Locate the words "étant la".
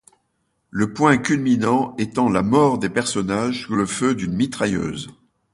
1.99-2.41